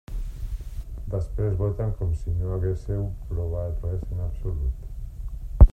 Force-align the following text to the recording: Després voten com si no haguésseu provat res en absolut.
Després 1.15 1.53
voten 1.59 1.93
com 1.99 2.15
si 2.21 2.33
no 2.39 2.55
haguésseu 2.55 3.05
provat 3.33 3.87
res 3.89 4.05
en 4.17 4.25
absolut. 4.29 5.69